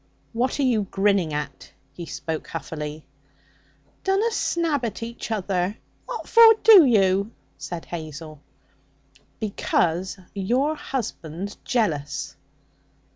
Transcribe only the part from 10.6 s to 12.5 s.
husband's jealous.'